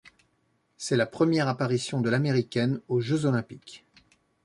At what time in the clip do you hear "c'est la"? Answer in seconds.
0.77-1.05